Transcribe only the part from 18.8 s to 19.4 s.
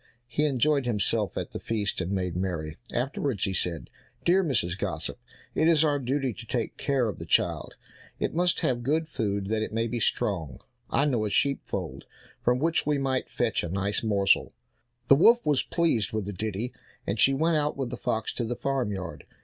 yard.